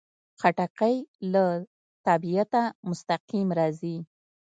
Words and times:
خټکی 0.39 0.95
له 1.33 1.45
طبیعته 2.05 2.61
مستقیم 2.89 3.47
راځي. 3.59 3.97